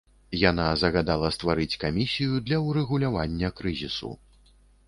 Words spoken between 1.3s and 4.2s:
стварыць камісію для ўрэгулявання крызісу.